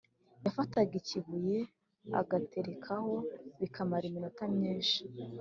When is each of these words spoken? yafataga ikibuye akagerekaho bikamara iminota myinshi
yafataga 0.43 0.93
ikibuye 1.01 1.57
akagerekaho 2.21 3.13
bikamara 3.59 4.03
iminota 4.07 4.43
myinshi 4.55 4.99